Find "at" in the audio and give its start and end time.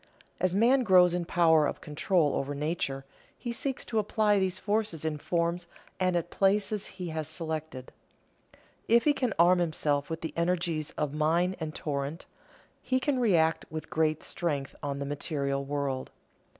6.15-6.31